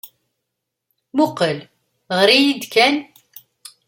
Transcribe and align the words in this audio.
Mmuqqel, 1.13 1.57
ɣer-iyi-d 2.17 2.61
kan. 2.73 2.95